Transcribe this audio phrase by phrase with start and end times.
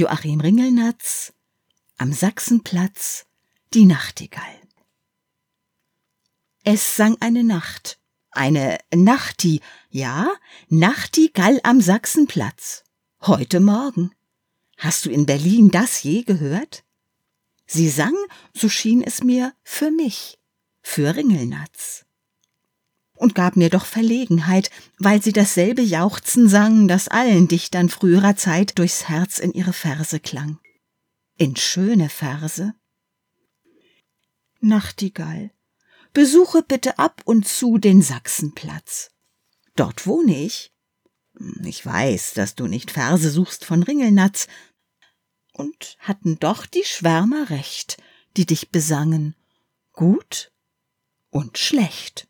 [0.00, 1.34] Joachim Ringelnatz
[1.98, 3.26] am Sachsenplatz
[3.74, 4.58] die Nachtigall.
[6.64, 8.00] Es sang eine Nacht,
[8.30, 9.60] eine Nachti,
[9.90, 10.32] ja,
[10.70, 12.82] Nachtigall am Sachsenplatz.
[13.20, 14.12] Heute Morgen.
[14.78, 16.82] Hast du in Berlin das je gehört?
[17.66, 18.14] Sie sang,
[18.54, 20.38] so schien es mir, für mich,
[20.80, 22.06] für Ringelnatz.
[23.20, 28.78] Und gab mir doch Verlegenheit, weil sie dasselbe Jauchzen sang, das allen Dichtern früherer Zeit
[28.78, 30.58] durchs Herz in ihre Verse klang.
[31.36, 32.72] In schöne Verse.
[34.60, 35.50] Nachtigall,
[36.14, 39.10] besuche bitte ab und zu den Sachsenplatz.
[39.76, 40.72] Dort wohne ich.
[41.62, 44.46] Ich weiß, dass du nicht Verse suchst von Ringelnatz,
[45.52, 47.98] und hatten doch die Schwärmer recht,
[48.38, 49.34] die dich besangen,
[49.92, 50.52] gut
[51.28, 52.29] und schlecht.